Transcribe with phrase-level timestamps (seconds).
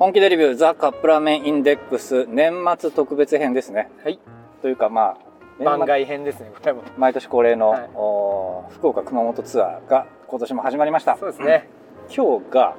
[0.00, 3.90] 本気でレビューザ・カップラーメンインデックス年末特別編ですね。
[4.02, 4.18] はい。
[4.62, 5.18] というかま
[5.60, 6.82] あ番外編ですねこれも。
[6.96, 7.90] 毎年恒例の、はい。
[7.94, 11.18] おー福岡熊本ツアーが今年も始まりました。
[11.18, 11.68] そうですね、
[12.08, 12.76] 今日が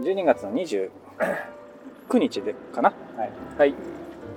[0.00, 0.90] 12月の29
[2.14, 3.74] 日でかな、はい、はい。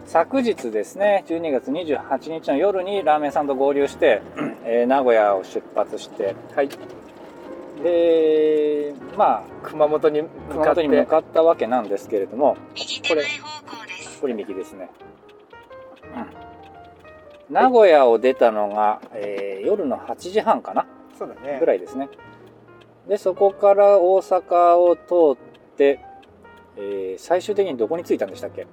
[0.05, 4.21] 昨日ですね12月28日の夜にラーメンさんと合流して、
[4.65, 6.69] えー名古屋を出発してはい
[7.83, 13.29] でまあ熊本に向熊かって本に向かったわけなんですけれども右手前方
[13.81, 14.21] 向です。
[14.21, 14.89] これ右ですね、
[17.49, 20.87] うん、名古屋を出たのが、えー夜の8時半かな？
[21.17, 21.59] そうだね。
[21.59, 22.09] ぐらいですね。
[23.07, 25.99] でそこから大阪を通って、
[26.77, 28.65] えー最終的にどこに着いたんでしたっけ？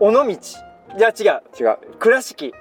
[0.00, 0.22] 尾道。
[0.24, 1.42] いや違う。
[1.60, 1.78] 違う。
[1.98, 2.54] 倉敷。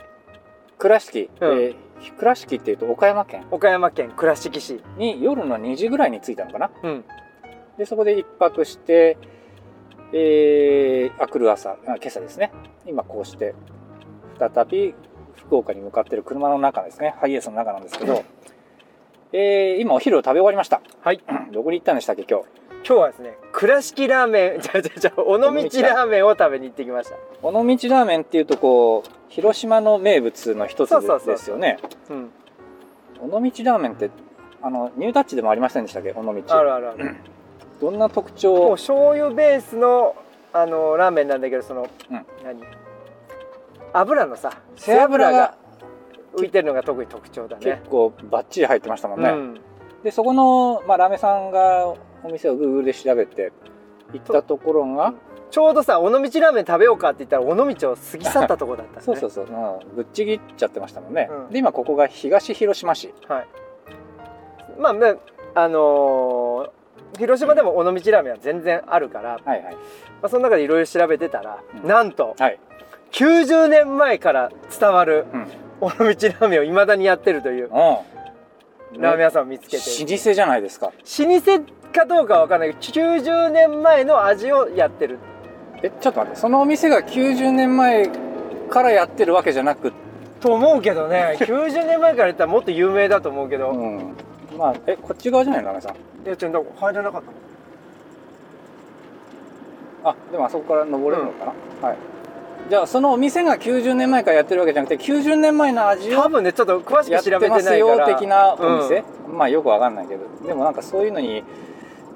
[0.77, 1.59] 倉敷、うん。
[1.59, 1.75] えー
[2.17, 3.45] 倉敷っていうと岡山県。
[3.51, 4.81] 岡山県倉敷市。
[4.97, 6.71] に夜の2時ぐらいに着いたのかな。
[6.83, 7.03] うん。
[7.77, 9.17] でそこで一泊して
[10.13, 11.71] えー、あくる朝。
[11.71, 12.51] あ今朝ですね。
[12.85, 13.53] 今こうして
[14.39, 14.95] 再び
[15.35, 17.15] 福岡に向かってる車の中ですね。
[17.19, 18.23] ハイエースの中なんですけど、
[19.33, 20.81] えー、今お昼を食べ終わりました。
[21.01, 21.21] はい。
[21.51, 22.45] どこに行ったんでしたっけ今日？
[22.87, 27.17] 今日はですね倉敷ラーメンじゃじゃじゃ尾道ラーメンを食べに行ってきました。
[27.41, 31.77] 尾道ラーメンっていうとこう広島の名物の一つですよね。
[32.09, 32.31] うん。
[33.21, 34.09] 尾道ラーメンって
[34.61, 36.11] あのニュータッチでもありませんでしたっけ？
[36.11, 36.31] 尾道。
[36.57, 37.15] あるあるある。
[37.81, 38.71] どんな特徴？
[38.71, 40.15] 醤油ベースの
[40.53, 42.25] あのラーメンなんだけどその、うん。
[42.43, 42.61] 何？
[43.93, 45.55] 油のさ背脂が
[46.35, 47.65] 浮いてるのが特に特徴だね。
[47.65, 49.61] 結構バッチリ入ってましたもんね、うん。
[50.03, 51.97] でそこの、まあ、ラーメンさんがお
[52.31, 53.51] 店を Google で調べて
[54.13, 55.13] 行ったところが
[55.49, 59.49] ちょうどさ尾道ラーメン食べようかって言ったら尾道を過ぎ去ったところだった、ね、そうそうそう、う
[59.91, 61.49] んぶっちぎっちゃってましたもんね、うん。
[61.51, 63.13] で今ここが東広島市。
[63.27, 63.47] はい。
[64.79, 65.15] まあまあ
[65.55, 66.77] あのー
[67.17, 69.77] 広島でも尾道ラーメンは全然あるから、まはいはい。
[70.21, 71.87] あ、その中でいろいろ調べてたら、うん。
[71.87, 72.59] なんとはい、
[73.11, 75.47] 90年前から伝わるうん。
[75.79, 79.01] 尾道ラーメンをいまだにやってるといううん。
[79.01, 80.87] ラーメン屋さんを見つけて、老舗じゃないですか。
[80.87, 81.61] 老舗
[81.93, 85.19] かどうかわかんないけど90年前の味をやってる
[85.83, 88.09] えちょっと待ってそのお店が90年前
[88.69, 89.93] からやってるわけじゃなく
[90.39, 94.15] と思うけどね 90年前から言ったらもっと有名だと思うけど、いうん。
[94.57, 96.29] まあえこっち側じゃないのラーメンさん。
[96.29, 97.21] やちょっと入らなかっ
[100.03, 100.09] た。
[100.09, 101.97] あでもあそこから登れるのかな、はい。
[102.69, 107.51] じゃあそのお店が90年前からやってるわけじゃなくて90年前の味を多分ねちょっと詳しく調べてないから。
[107.51, 109.37] ますよ的なお店、うん。
[109.37, 110.21] まあよくわかんないけど。
[110.47, 111.43] でもなんかそういうのに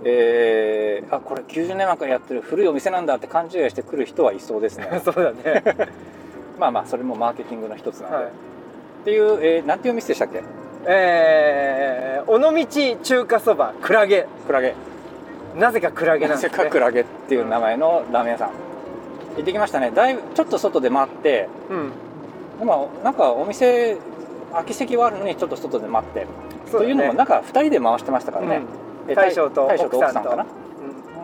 [0.04, 4.88] えー、あこれ90年前からやってる古いお店なんだって勘違いしてくる人はいそうですね。
[5.06, 5.64] そうだね。
[6.60, 8.26] まあまあそれもマーケティングの一つなので、はい。
[8.26, 8.30] っ
[9.06, 10.42] ていう、えー、なんていうお店でしたっけ？
[10.86, 14.26] えー、尾道中華そばクラゲ。
[14.48, 14.74] クラゲ。
[15.58, 18.50] なぜかクラゲなんです、ね、せっかくクラゲっていう名前のラーメン屋さん。
[19.38, 19.92] 行ってきましたね。
[19.94, 21.48] だいぶちょっと外で待って。
[21.70, 21.92] うん。
[22.60, 23.98] でもなんかお店
[24.52, 26.28] 空き席はあるのにちょっと外で待って、
[26.72, 30.46] というのも中2人で回してましたからね、え大将と大将と奥奥さんとさんかな？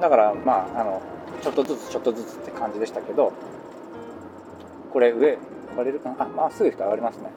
[0.01, 1.01] だからまああの
[1.41, 3.33] ちょっとずつちょっとずつって感じでしたけど
[4.91, 5.37] これ上上
[5.77, 5.99] がれる？
[5.99, 7.29] かなあまっすぐ上がりますね、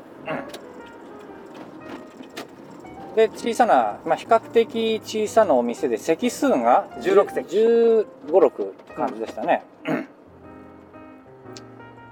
[3.16, 7.56] で小さな、まあ、比較的小さなお店で席数が16席。
[7.56, 9.64] 1 5 6って感じでしたね、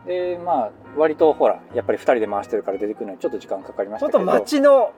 [0.07, 4.33] でまあ割とほらやっぱり2人で回してるから出てくるのにちょっと時間かかりましちょっとたけど。
[4.33, 4.93] 町の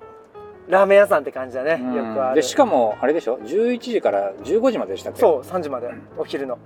[0.71, 1.95] ラーメン屋さんって感じだね、うん。
[1.95, 2.37] よくある。
[2.37, 5.21] でしかもあれでしょ？11時から15時まででしたっけ？
[5.21, 5.91] そう3時まで。
[6.17, 6.59] お昼の。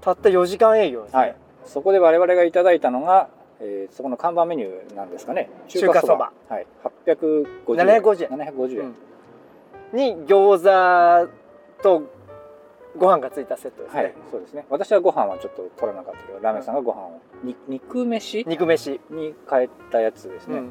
[0.00, 1.12] たった4時間営業です。
[1.14, 3.28] ね、はい、そこで我々がいただいたのが、
[3.60, 5.50] えーそこの看板メニューなんですかね？
[5.68, 6.32] 中華そば。
[6.48, 6.66] はい、
[7.04, 7.46] 850
[7.80, 8.02] 円。
[8.02, 8.38] 750円。
[8.38, 8.94] 750円、
[9.92, 9.98] うん。
[9.98, 11.28] に餃子
[11.82, 12.02] と
[12.96, 14.14] ご飯がついたセットですね、はい。
[14.30, 14.66] そうですね。
[14.70, 17.20] 私はご飯はちょっと取らなかったけどラーメンさんがご飯を。
[17.42, 18.44] に肉飯？
[18.46, 20.66] 肉飯、に変えたやつですね、うん。
[20.66, 20.70] い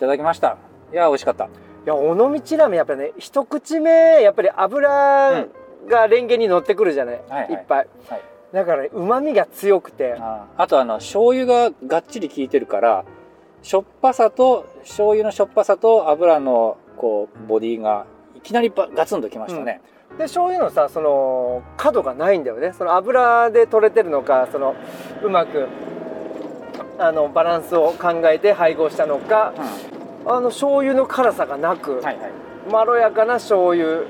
[0.00, 0.58] ただきました。
[0.92, 1.44] いや美味しかった。
[1.44, 1.48] い
[1.88, 5.46] や尾道ラーメンやっぱね一口目やっぱり油
[5.88, 7.52] がレンゲに乗ってくるじゃない、はいはい。
[7.52, 8.22] いっぱい、はい。
[8.52, 10.16] だからうまみが強くて。
[10.18, 13.04] あとあの醤油ががっちり効いてるから
[13.62, 19.80] しょっぱさと醤油のしょっぱさと油のこうボディがいきなりばガツンときましたね、
[20.16, 22.72] で醤油のさその角がないんだよね。
[22.72, 24.76] その油で取れてるのかその
[25.22, 25.66] うまく
[26.98, 29.52] あのバランスを考えて配合したのか
[30.28, 32.16] あの醤油の辛さがなく、はいはい。
[32.70, 34.02] まろやかな醤油。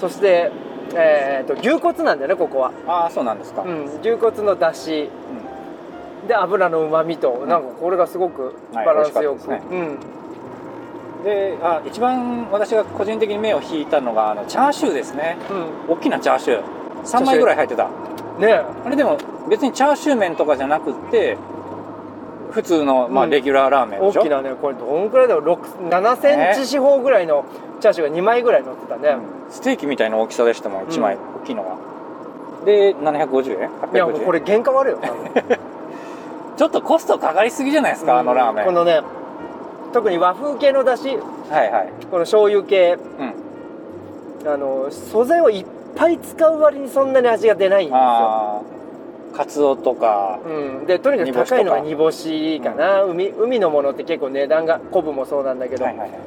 [0.00, 0.50] そして、
[0.94, 5.08] えー、と牛骨なんだよねここは、ああそうなんですか、うん、牛骨のだし
[6.26, 7.48] で油のうまみと、ん。
[7.48, 9.98] なんかこれがすごくはいバランスよく、美味しかったうん。
[11.24, 15.36] であ一番私が個人的に目を引いたのがあのチャーシューですね。
[15.88, 15.94] うん。
[15.94, 16.64] 大きなチャーシュー。
[17.04, 17.88] 3枚ぐらい入ってた。
[18.38, 18.52] ね
[18.84, 19.16] あれでも
[19.48, 21.38] 別にチャーシュー麺とかじゃなくって
[22.54, 23.30] 普通の、まあ、うん。
[23.30, 25.44] レギュラーラーメンでしょ、大きなねこれどんくらいだろう
[25.88, 27.44] ？7センチ四方ぐらいの
[27.80, 29.52] チャーシューが2枚ぐらい乗ってたね、うん。
[29.52, 31.76] ステーキみたいな大きさでしたもん1枚、大きいのが
[32.64, 33.70] で750円？
[33.92, 35.00] いやもう850円これ原価悪いよ
[36.56, 38.64] ちょっとコストかかりすぎじゃないですか、あのラーメン。
[38.64, 39.02] このね
[39.92, 41.18] 特に和風系のだし
[41.50, 41.92] はいはい。
[42.10, 42.96] この醤油系。
[43.18, 43.34] うん。
[44.46, 45.66] あの素材をいっ
[45.96, 48.62] ぱい使う割にそんなに味が出ないんですよ、
[49.34, 56.20] カツオとかうん、でとにかく高いのが煮干しかな、海海のものって結構値段が昆布もそうなんだけど、はいはいはい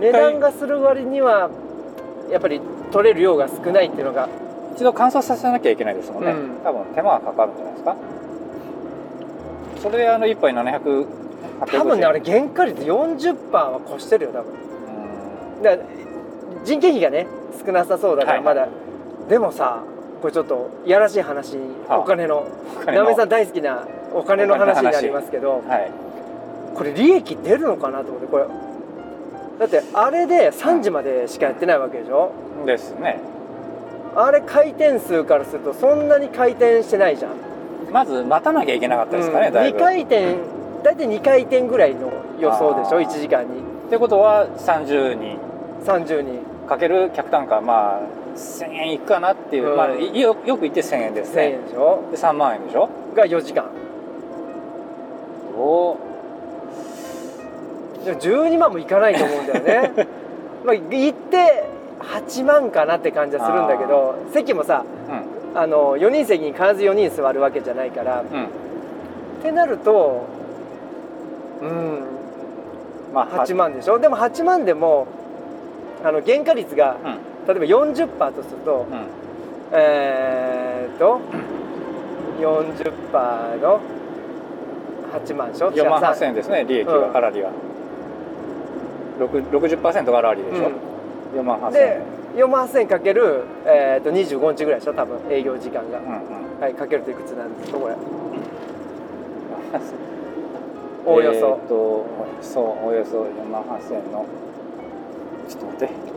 [0.00, 1.48] 値段がする割には
[2.30, 2.60] やっぱり
[2.90, 4.28] 取れる量が少ないっていうのが
[4.74, 6.60] 一度乾燥させなきゃいけないですもんね、うん。
[6.64, 7.96] 多分手間がかかるんじゃないですか？
[9.82, 11.06] それであの1杯700
[11.66, 14.52] 多分ねあれう原価率40%は越してるよ多分。
[15.60, 15.62] ん。
[15.62, 15.76] だ
[16.64, 17.26] 人件費がね
[17.64, 18.44] 少なさそうだからはい。
[18.44, 18.68] まだ、
[19.28, 19.84] でもさ
[20.22, 22.46] これちょっといやらしい話はあお金の。
[22.86, 25.90] なめさん大好きなお金の話になりますけどはい。
[26.74, 28.44] これ利益出るのかなと思ってこれ。
[29.58, 32.32] だってあれで3時までしかやってないわけでしょ？
[32.64, 33.20] ですね。
[34.14, 37.32] あれ回転数からするとそんなに回転してないじゃん。
[37.92, 39.52] まず待たなきゃいけなかったですかね、うん。
[39.54, 39.78] だいぶ。
[39.78, 40.36] 2回転
[40.82, 42.98] 大体2回転ぐらいの予想でしょ？
[42.98, 43.06] あー。
[43.06, 43.60] 1時間に。
[43.88, 45.38] ってことは30人
[45.84, 46.38] 30人
[46.68, 48.00] かける客単価まあ
[48.36, 49.76] 1000円いくかなっていう、うん。
[49.76, 52.02] まあ、いよよく言って1000円です1000ね円でしょ？
[52.10, 52.88] で3万円でしょ？
[53.14, 53.70] が4時間。
[55.56, 55.96] お。
[58.04, 59.60] でも12万もいかないと思うんだよ
[59.92, 60.06] ね。
[60.64, 61.64] まあ行って
[62.00, 64.84] 8万かなって感じはするんだけど席もさ
[65.54, 65.58] うん。
[65.58, 68.22] あの4人席に必ず4人座るわけじゃないから。
[68.22, 68.44] うん。
[68.44, 68.46] っ
[69.42, 70.22] てなると
[71.60, 71.98] うん。
[73.12, 73.98] まあ8万でしょ？
[73.98, 75.06] でも8万でも
[76.02, 79.06] あの原価率がうん例えば40%とするとうん。
[79.72, 81.20] えーっと
[82.40, 83.80] 40%の
[85.12, 87.12] 8万でしょ4万じゃあ8000円ですね利益は、うん。
[87.12, 87.50] 粗利は
[89.20, 90.70] 6 60%が粗利でしょ、
[91.36, 92.00] 4万8000で
[92.34, 94.94] 円4万8000円かける、えーっと25日ぐらいでしょ？
[94.94, 96.60] 多分営業時間が、うんうん。
[96.60, 97.94] はいかけるといくつなんですかこれ。
[101.04, 102.06] おおよえーと
[102.40, 104.26] そうおよそ4万8000円の。
[105.48, 106.11] ちょっと待って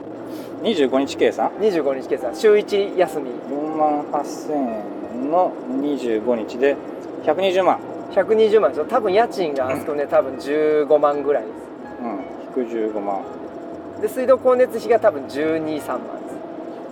[0.63, 2.35] 25日計算？25日計算。
[2.35, 3.31] 週1休み。
[3.31, 6.75] 4万8000円の25日で
[7.23, 7.79] 120万。
[8.11, 11.49] 120万で多分家賃があそこね多分15万ぐらいで
[12.01, 12.63] うん。
[12.63, 13.21] 引く15万。
[13.97, 16.35] すで水道光熱費が多分123万です。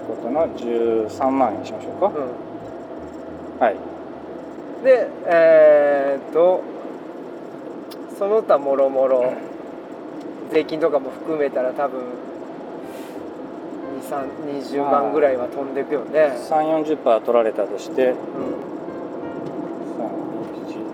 [0.07, 1.99] ことの13万円にしましょう
[3.59, 3.75] か、はい。
[3.75, 3.93] うん
[4.83, 6.61] でえーっと
[8.19, 9.33] その他もろもろ
[10.51, 12.01] 税金とかも含めたら多分
[14.09, 15.83] 20万ぐらいは飛んでい。
[15.85, 18.17] くよね、3 4 0取られたとしてうん。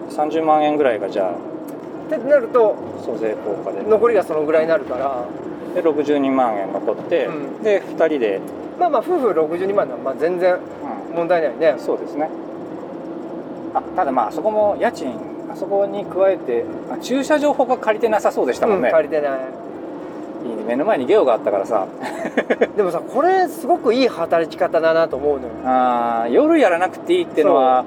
[0.10, 3.84] 30万円ぐらいがじゃあってなると租税効果で。
[3.84, 5.26] 残りがそのぐらいになるから。
[5.76, 7.64] で62万円残って、うん。
[7.64, 8.42] で2人で、
[8.80, 10.58] まあまあ夫婦62万なのはまあ全然
[11.14, 11.76] 問題ないね。
[11.78, 12.30] そうですね。
[13.74, 15.14] あただまああそこも家賃
[15.52, 18.88] あそこに加えてあ駐車場ほか借りてなさそうでしたもんね。
[18.88, 19.40] うん、、借りてない
[20.70, 21.88] 目の前にゲオがあったからさ。
[22.78, 25.50] でもさこれすごくいい働き方だなと思うのよ。
[25.66, 27.84] あー夜やらなくていいっていうのは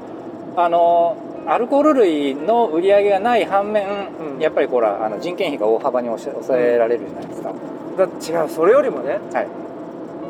[0.56, 3.86] あのアルコール類の売り上げがない反面、
[4.34, 4.40] うん。
[4.40, 7.52] やっぱりほらあの人件費が大幅に抑えられるじゃないですか、
[7.96, 9.46] だって違うそれよりもねはい、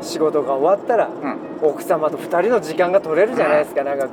[0.03, 1.09] 仕事が終わったら
[1.63, 4.09] うん、奥様と2人の時間が取れるじゃないですか長く。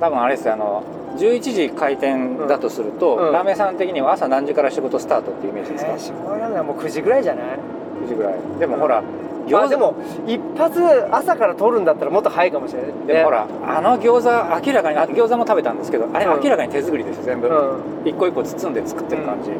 [0.00, 0.82] 多分あれですよあの
[1.16, 3.26] 11時開店だとすると、うん。
[3.26, 3.32] うん。
[3.32, 7.58] ラーメンさん的には朝何時から仕事スタートっていうイメージですか、えー、仕事なんだもう9時ぐらいじゃない
[8.04, 8.34] ？9時ぐらい。
[8.58, 9.02] でもほら、
[9.50, 9.94] まあでも
[10.26, 10.80] 一発
[11.14, 16.42] 朝から取るんだったらもっと早いかもしれない、ね、でもほらあの餃子明らかにあ餃子も食べたんですけどあれうん。
[16.42, 18.08] 明らかに手作りですよ全部、うん。
[18.08, 19.50] 一個一個包んで作ってる感じ、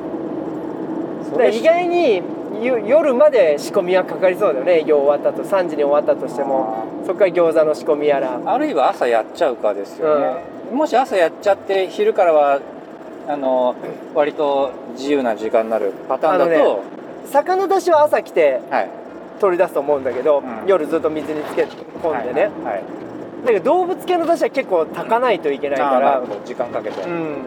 [1.31, 2.23] それで意外に
[2.63, 4.81] ゆ夜まで仕込みはかかりそうだよね。
[4.81, 6.87] 営業終わったと3時に終わったとしても。
[7.05, 8.41] そこから餃子の仕込みやら。
[8.45, 12.61] あるいは朝やっちゃうかですよね、もし朝やっちゃって昼からは
[13.29, 13.75] あの
[14.15, 16.83] 割と自由な時間になるパターンだと、あの
[17.31, 18.91] 魚出しは朝来てはい。
[19.41, 20.67] 取り出すと思うんだけど、うん。
[20.69, 22.85] 夜ずっと水につけ込んでね、はいはい。
[23.45, 27.43] だけど動物系の出しは結構炊かないといけないあから時間かけて、うん。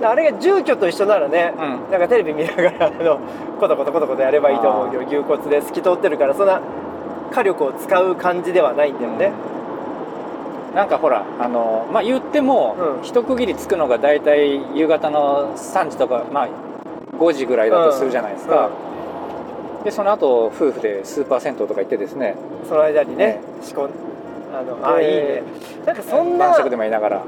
[0.00, 1.90] であれが住居と一緒ならね、うん。
[1.90, 3.18] なんかテレビ見ながらあの
[3.58, 6.60] コトコトコトコトやればいいと思うけど牛骨で透き通ってるからそんな
[7.32, 9.32] 火力を使う感じではないんだよね、
[10.78, 13.02] なんかほらあのまあ言っても、うん。
[13.02, 16.48] 一区切りつくのが大体夕方の3時とかまあ
[17.18, 18.70] 5時ぐらいだとするじゃないですか、
[19.82, 22.36] でその後夫婦でスーパー銭湯とか行ってですね。
[22.68, 23.40] その間にねね。
[23.60, 23.90] 仕込ん
[24.54, 25.42] あのあいいね。
[25.84, 27.24] なんかそんな晩酌でも言いながら、うん。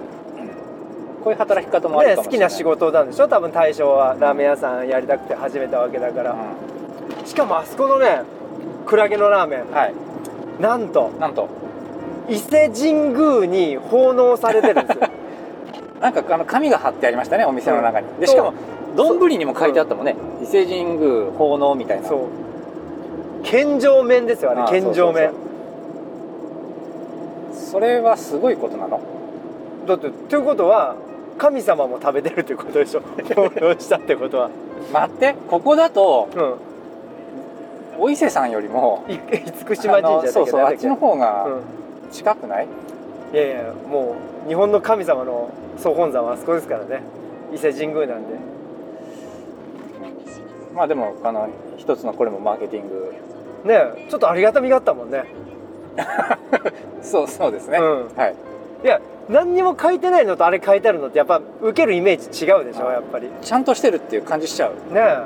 [1.25, 3.27] こういう働き方もあるね、かもしれな、好きない仕事なんでしょ？
[3.27, 6.37] 多分大将はラーメン屋さんやりたくて始めたわけだから、
[7.25, 8.23] しかもあそこのね
[8.87, 9.63] クラゲのラーメン。
[9.63, 9.95] うんはい。
[10.61, 11.11] なんと。
[11.19, 11.49] なんと
[12.31, 15.09] 伊勢神宮に奉納されてるんですよ。
[16.01, 18.21] なんかあの紙が貼ってありましたねお店の中に、うん。
[18.21, 18.55] でしかも
[18.97, 22.09] 丼にも書いてあったもんね、伊勢神宮奉納みたいな。
[22.09, 22.19] そう。
[23.43, 24.81] 献上麺ですよあれ。
[24.81, 25.31] 献上麺
[27.53, 29.01] それはすごいことなの？
[29.87, 30.95] だってということは
[31.39, 33.01] 神様も食べてるってことでしょ？
[33.35, 34.51] 奉納したってことは。
[34.93, 36.55] 待ってここだとうん。
[38.03, 41.61] お伊勢さんよりもい厳島神社だっけそうそうあっちの方がうん
[42.11, 42.69] 近くない、
[43.33, 47.03] いやいやもう日本の神様の総本山はあそこですからね。
[47.53, 48.39] 伊勢神宮なんで。
[50.75, 53.15] まあでもあの一つのこれもマーケティング。
[53.65, 55.25] ねえちょっとありがたみがあったもんね。
[57.03, 58.09] そうそうですね、うん。
[58.17, 58.35] はい。
[58.85, 63.27] いや何にも書いてないのとあれ書いてあるのってやっぱ受けるイメージ違うでしょあやっぱり。
[63.27, 64.73] ねちゃんとしてるっていう感じしちゃう。
[64.95, 65.19] え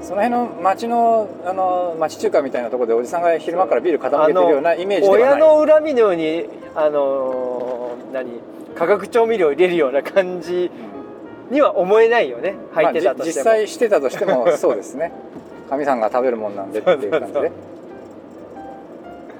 [0.00, 5.40] その辺の町のあの町中華みたいなところでおじさんが昼間からビール傾けてるようなイメージでは親ない。
[5.40, 8.30] の恨みのようにあのー何
[8.74, 12.56] 化学調味料を入れるような感じうんには思えないよね。
[12.72, 15.12] 入ってたとしても、まあじ実際してたとしてもそうですね。
[15.70, 17.52] 神さんが食べるもんなんでっていう感じで。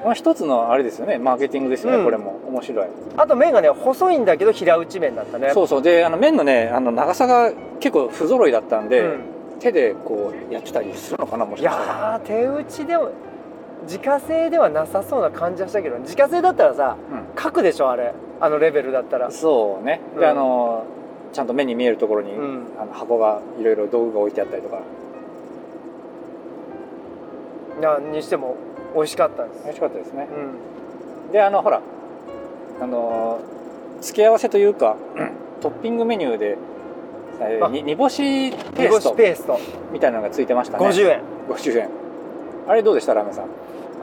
[0.05, 1.19] まあ一つのあれですよね。
[1.19, 2.05] マーケティングですよね、うん。
[2.05, 2.37] これも。
[2.49, 2.87] 面白い、
[3.17, 5.51] あと麺がね細いんだけど平打ち麺だったね。
[5.51, 5.83] そうそう。
[5.83, 9.21] であの麺のねあの長さが結構不揃いだったんで、うん
[9.61, 11.93] 手でこうやってたりするのかなもしいかしたら。
[11.93, 13.11] やー手打ちでも
[13.83, 16.97] 自家製ではなさそうな感じはしたけど自家製だったらさ
[17.41, 18.15] 書くでしょあれ。
[18.41, 19.27] あのレベルだったら。
[19.27, 20.01] うん、そうね。
[20.15, 20.31] で、うん。
[20.31, 20.85] あの
[21.33, 22.67] ちゃんと目に見えるところに、うん。
[22.79, 24.81] あの箱がいろいろ道具が置いてあったりとか。
[27.81, 28.57] なんにしても
[28.95, 29.63] 美味しかったです。
[29.65, 30.29] 美味しかったですね。
[31.27, 31.33] うん。
[31.33, 31.81] であのほら
[32.81, 33.41] あの
[34.01, 34.97] 付け合わせというか
[35.61, 36.57] トッピングメニューで
[37.71, 39.11] に煮干しペースト。
[39.11, 39.59] しペースト。
[39.93, 40.85] みたいなのがついてましたね。
[40.87, 41.23] 50円。
[41.49, 41.89] 50円。
[42.69, 43.47] あれどうでしたラーメンさん？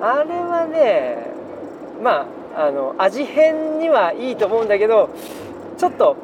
[0.01, 1.17] あれはね
[2.03, 5.09] まああの味変にはいいと思うんだけど
[5.77, 6.15] ちょっと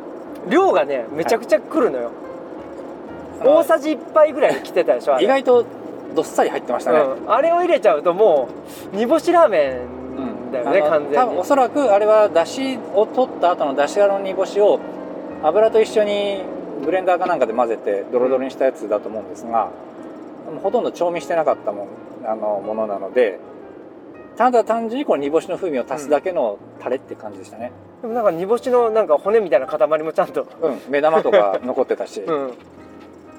[0.50, 2.12] 量がねめちゃくちゃくるのよ、
[3.41, 5.65] あの大さじ1杯ぐらい来てたでしょ意外と
[6.15, 8.50] どっさり入ってましたね、うん、あれを入れちゃうとも
[8.91, 9.82] う煮干しラーメ
[10.50, 11.15] ンだよね、あの完全に。
[11.15, 14.80] 多分おそらくあれはだしを取った後のだしがの煮干しを
[15.44, 16.41] 油と一緒に
[16.82, 19.70] ブレンダーかなんかで混ぜてドロドロにしたやつだと思うんですが、
[20.64, 21.88] ほとんど調味してなかったもん
[22.26, 23.40] あのものなので
[24.38, 27.72] ただ単純にこの煮干しの風味を足すだけのタレって感じでしたね、
[28.02, 32.54] でもなんか煮干しのなんか骨みたいな塊もちゃんと、うん、目玉とか残ってたし、 うん、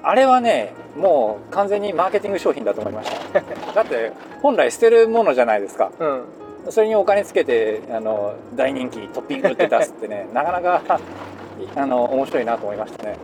[0.03, 3.41] あれはねもう完全にマーケティング商品だと思いました。
[3.73, 5.91] だって本来捨てるものじゃないですか。
[5.99, 6.23] うん、
[6.69, 10.81] それにお金つけてあの大人気トッピングって出すってねなかなか
[11.75, 13.17] あの面白いなと思いましたね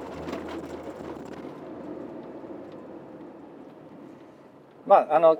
[4.90, 5.38] まああの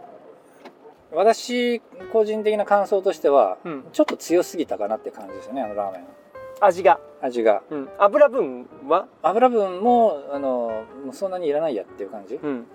[1.12, 1.82] 私
[2.14, 6.04] 個人的な感想としてはうん、ちょっと強すぎたかなって感じですよねあのラーメン。
[6.62, 7.64] 味が、味が。
[7.70, 12.66] うん、油分は、油分もあのもうそんなにいらないやっていう感じ、うん、うん。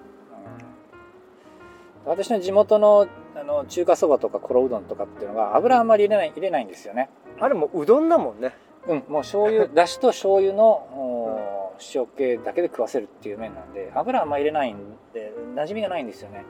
[2.07, 7.11] 私の地元のあの中華そばとかころうどんとかっていうのが油あんまり入れない入れないんですよね。
[7.41, 8.55] あれもううどんだもんね。
[8.89, 9.05] うん。
[9.09, 14.79] もう醤油 だしと醤油のお塩気だけで食わせるっていう麺なんで油あんま入れないん
[15.13, 16.45] で馴染みがないんですよね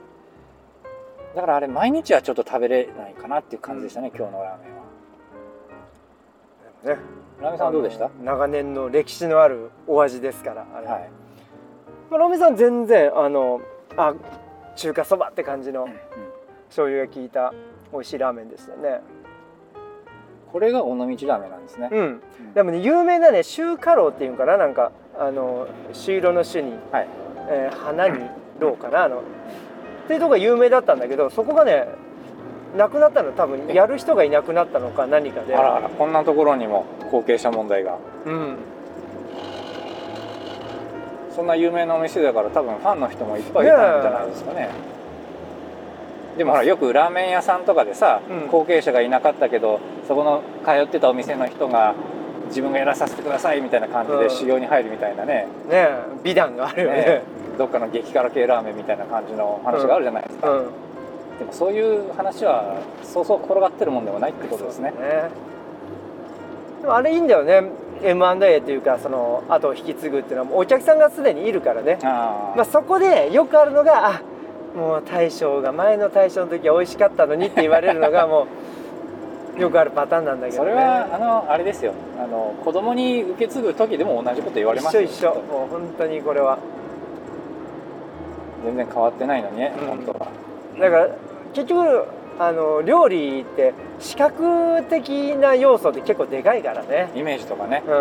[1.35, 4.75] だからあれ毎日はちょっと食べれないかなっていう感じでしたね、今日のラーメン
[6.91, 6.97] は。
[6.97, 7.03] ね。
[7.41, 8.09] ラーメンさんはどうでした？
[8.23, 11.11] 長年の歴史のあるお味ですからあれ、はい、
[12.11, 13.61] まあ、ロメさん全然あの
[13.97, 14.15] あ
[14.77, 15.97] 中華そばって感じのうんうん。
[16.69, 17.53] 醤油が効いた
[17.93, 19.01] 美味しいラーメンでしたね。
[20.53, 21.99] これが尾道ラーメンなんですね、うん。
[21.99, 22.23] うん
[22.55, 27.09] でもね有名なね周華楼っていうんかななんかあの朱色の朱に、はい。
[27.49, 29.23] えー花に楼かなあの
[30.05, 31.87] っていうとこが有名だったんだけどそこがね
[32.77, 33.33] なくなったの。
[33.33, 35.55] 多分やる人がいなくなったのか何かで。
[35.55, 37.99] あらあらこんなところにも後継者問題が。
[38.27, 38.57] うん。
[41.31, 44.71] そんな有名なお店だから多分ファンの人もいっぱいいたんじゃないですかね。
[46.37, 48.49] でもほらよくラーメン屋さんとかでさ、うん。
[48.49, 51.95] 後継者がいなかったけどそこの通ってたお店の人が
[52.47, 54.21] 自分がやらさせてくださいみたいな感じうん。
[54.21, 56.97] で修行に入るみたいなね,、ねえ美談があるよね。
[56.97, 57.23] ね
[57.59, 60.67] どっかの激辛系ラーメンみたいな感じの話があるじゃないですか、うん。
[61.39, 64.91] でもそういう話はそうそう転がってるもんでもないってことですね。
[64.91, 64.95] ね。
[66.83, 67.63] でもあれいいんだよね。
[68.03, 71.99] M&A っていうかその後を引き継ぐっていうのはもうお客さんがすでにいるからね。
[72.03, 74.23] まあ、そこでよくあるのがあ
[74.77, 78.47] もう大将が前の大将の時は美味しかったのにって言われるのが もう
[79.59, 81.93] よくあるパターンなんだけど、ね、それはあのあれですよ。
[82.19, 85.03] あの子供に受け継ぐ時でも同じこと言われますよ。
[85.03, 85.35] 一緒一緒。
[85.43, 86.59] もう本当にこれは。
[88.65, 89.89] 全然変わってないのにね、うん。
[89.89, 90.29] 本当は。
[90.81, 91.09] だから
[91.53, 92.07] 結局
[92.39, 97.11] あの料理って視覚的な要素って結構でかいからね。
[97.15, 97.83] イメージとかね。
[97.87, 97.93] う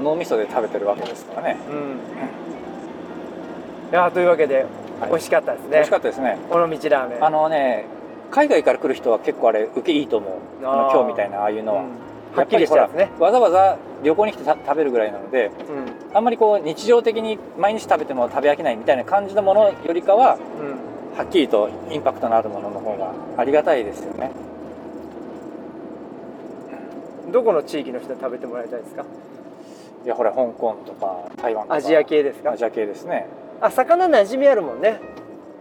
[0.00, 0.04] ん。
[0.04, 1.98] 脳みそで食べてるわけですからね、うん。
[3.92, 4.64] いやというわけで、
[5.00, 5.10] はい。
[5.10, 5.70] 美味しかったですね。
[5.70, 6.38] 美味しかったですね。
[6.50, 7.24] 尾道ラーメン。
[7.24, 7.84] あのね
[8.32, 10.32] 海外から来る人は結構あれ受けいいと思う。
[10.60, 11.88] 今日みたいなああいうのは、うん。
[12.34, 13.10] はっきりしたね。
[13.20, 16.16] わざわざ旅行に来てた食べるぐらいなのでうん。
[16.16, 20.38] あんまりこう日常的に毎日食べても食べ飽きないみたいな感じのものよりかは
[21.12, 21.18] うん。
[21.18, 24.30] はっきりとインパクトのあるものの方がありがたいですよね。
[27.30, 29.04] どこの地域の人に食べてもらいたいですか？
[30.04, 31.74] いやほら香港とか台湾とか。
[31.76, 32.52] アジア系ですか？
[32.52, 33.26] アジア系ですね。
[33.60, 35.00] あ魚馴染みあるもんね。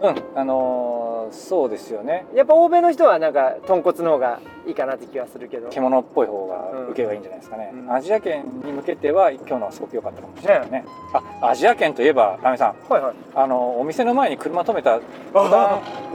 [0.01, 0.15] うん。
[0.39, 0.90] あのー
[1.31, 2.25] そうですよね。
[2.35, 5.69] やっぱ欧米の人はなんか豚骨の方がいいかなって気がするけど。
[5.69, 7.91] 獣っぽい方が受けがいいんじゃないですかね、うん。
[7.91, 10.85] アジア圏に向けては今日のはすごく良かったかもしれないね。
[11.41, 12.75] あアジア圏といえばラメさん。
[12.91, 13.13] はいはい。
[13.33, 14.99] あのお店の前に車止めた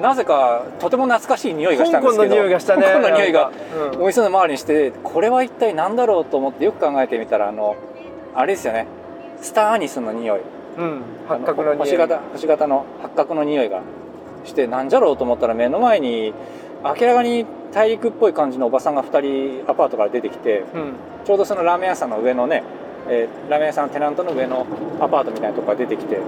[0.00, 2.82] なぜかとても懐かしい匂いがした香港のんですけど匂いがしたね。
[2.82, 3.50] 香港の匂いが。
[3.98, 7.76] お店の周りにしてこれは一体何だろうと思ってよく考えてみたらあの
[8.34, 8.86] あれですよね。
[9.40, 10.40] スターアニスの匂い。
[10.78, 11.02] うん。
[11.28, 11.78] あ八角の匂い。
[11.78, 13.80] 星型星型の八角の匂いが
[14.46, 16.32] してなんじゃろうと思ったら目の前に
[16.84, 20.92] 明らかに大陸っぽい感じのおばさんが2人アパートから出てきてうん。
[21.24, 22.62] ちょうどそのラーメン屋さんの上のね、
[23.08, 24.66] えーラーメン屋さんのテナントの上の
[25.00, 26.18] アパートみたいなとこから出てきて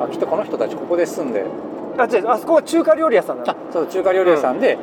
[0.00, 1.44] あきっとこの人たちここで住んで。
[1.98, 3.50] あ違うあそこは中華料理屋さんなの？
[3.50, 4.78] あそう中華料理屋さんで、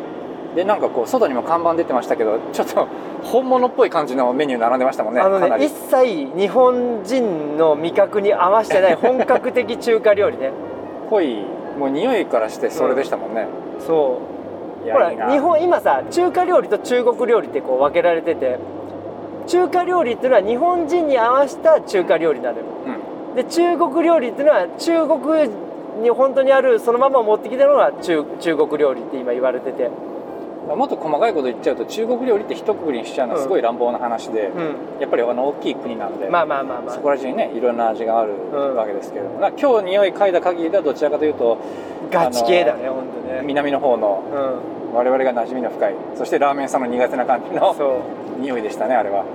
[0.55, 2.87] でなんかこう外にも看板出てましたけどちょっと
[3.23, 6.05] 本物っぽい感じのメニュー並んでましたもんねあのね一切
[6.37, 10.51] 日本人の味覚に合わせてない本格的中華料理ね。
[11.09, 11.45] 濃い
[11.77, 13.47] もう匂いからしてそれでしたもんね、
[13.79, 14.21] そ
[14.83, 14.87] う。
[14.87, 18.59] いほら日本今さ中華料理と中国料理ってこう分けられてて
[19.47, 23.35] 中華料理っていうのは日本人に合わせた中華料理なのようん。
[23.35, 25.49] で中国料理っていうのは中国
[26.01, 29.89] に本当にあるそのまま持ってきたのが中中国料理って今言われてて
[30.67, 34.99] もっと細かいこと言っちゃうと中国料理って一括りにしちゃうのはすごい乱暴な話で、うん。
[34.99, 36.95] やっぱりあの大きい国なんで、まあまあまあまあ。
[36.95, 38.75] そこら中にねいろんな味があるうん。
[38.75, 41.57] わけですけれども、な今日匂い嗅いだ限りではどちらかというと
[42.09, 43.41] ガチ系だね本当ね。
[43.43, 44.23] 南の方の
[44.93, 47.75] う我々が馴染みの深いそしてラーメン屋さんの苦手な感じの
[48.39, 49.25] 匂いでしたねあれは。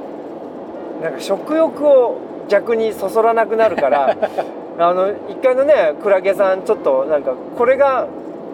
[1.03, 4.17] なんか食欲を逆にそそらなくなるから
[4.79, 8.07] あの一回のねクラゲさんちょっとなんかこれが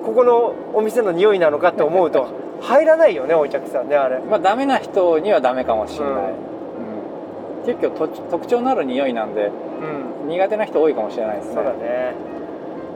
[0.04, 2.26] ここのお店の匂いなのかって思うと
[2.60, 4.18] 入らないよねお客さんねあれ。
[4.20, 6.20] まあダメな人にはダメかもしれない、うん。
[6.24, 7.66] うん。
[7.66, 9.50] 結構と特徴のある匂いなんで
[10.22, 10.28] うん。
[10.28, 11.54] 苦手な人多いかもしれないですね。
[11.54, 12.36] そうだね。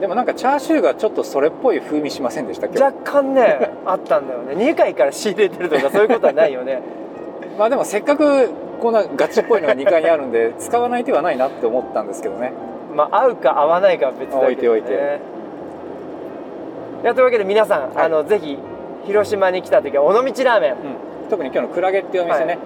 [0.01, 4.55] でもなんかチャーシューがちょっとそれっぽい風味しませんでした若干ね あったんだよね。
[4.55, 6.81] 2回から仕入れてるとかそういうことはないよね。
[7.57, 8.49] まあでもせっかく
[8.81, 12.51] こんなガチっぽいのが2階にあるんで 使わない手はないなって思ったんですけどね。
[12.95, 15.19] まあ合うか合わないかは別だけど、ね、置いておいて。
[17.03, 18.05] いやというわけで皆さん、はい。
[18.05, 18.57] あのぜひ
[19.05, 21.29] 広島に来た時は尾道ラーメン、うん。
[21.29, 22.57] 特に今日のクラゲっていうお店ね、はい。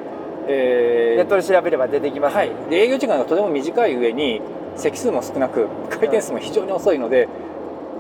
[0.48, 4.42] えーネットで調べれば出てきます、はい、で営業時間がとても短い上に
[4.76, 7.30] 席数も少なく回転数も非常に遅いので、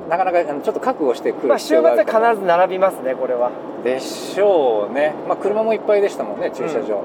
[0.09, 3.51] なかなかあのちょっと覚悟してくるまあ、週末は必ずず並びますねこれは。
[3.83, 7.01] でしょうね、まあ、車もいっぱいでしたもんね駐車場、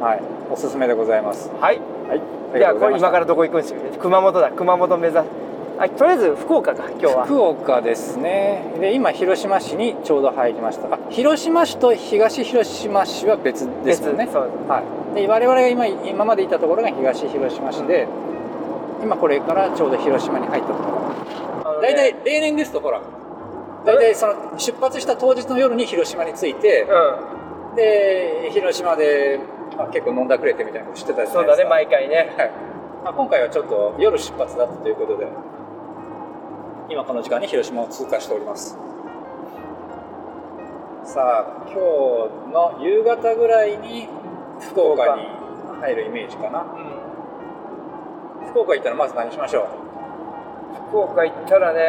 [0.00, 0.22] はい。
[0.50, 1.50] おすすめでございます。
[1.60, 1.78] はい。
[2.08, 2.20] はい。
[2.58, 4.50] では今からどこ行くんですよ熊本だ。
[4.50, 5.24] 熊本目指す
[5.80, 7.24] あとりあえず福岡か今日は。
[7.24, 8.74] 福岡ですね。
[8.78, 10.94] で今広島市にちょうど入りました。
[10.94, 14.28] あ広島市と東広島市は別ですもんね。
[14.30, 18.06] そうはい、で我々が今今までいたところが東広島市で、
[19.02, 21.80] 今これからちょうど広島に入ったところ。
[21.80, 23.00] 大体例年ですとほら。
[23.86, 26.86] 大体その出発した当日の夜に広島に着いて
[27.72, 29.40] うで広島で、
[29.78, 31.54] まあ、結構飲んだくれてみたいなことしてたんじゃないですか。
[31.54, 32.34] そうだね毎回ね。
[32.36, 32.50] はい。
[33.02, 35.26] まあ、今回はちょっと夜出発だったということで
[36.90, 38.76] 今この時間に広島を通過しております。
[41.04, 41.78] さあ今日
[42.52, 44.08] の夕方ぐらいに
[44.60, 45.22] 福岡に
[45.80, 46.66] 入るイメージかな。
[48.50, 49.66] 福岡行ったらまず何しましょう？
[50.90, 51.80] 福岡行ったらね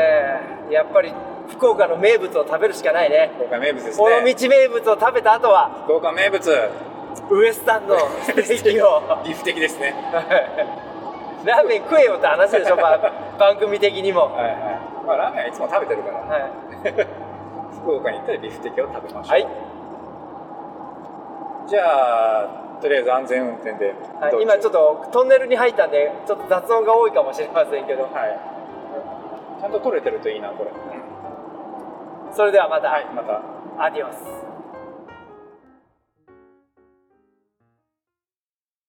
[0.72, 1.12] やっぱり
[1.50, 3.32] 福岡の名物を食べるしかないね。
[3.36, 4.34] 福岡名物ですね。
[4.34, 6.50] 道名物を食べた後は福岡名物。
[7.30, 9.02] ウエスタンのステーキを。
[9.24, 9.94] 岐阜的ですね
[11.46, 14.34] ラーメン食えよって話でしょ、まあ、番組的にも。
[14.34, 15.06] はいはい。
[15.06, 16.20] まあラーメンはいつも食べてるから。
[16.20, 16.52] はい、
[17.82, 19.48] 福岡に行ったらビフテキを食べましょう、はい。
[21.68, 21.82] じゃ
[22.42, 22.48] あ
[22.82, 24.42] とりあえず安全運転ではい。
[24.42, 28.04] 今ちょっとトンネルに入ったんでちょっと雑音が多いかもしれませんけど。
[28.04, 28.12] はい。
[29.62, 30.72] ちゃんと取れてるといいなこれ、
[32.32, 33.42] それではまた、はいまた。
[33.78, 34.51] アディオス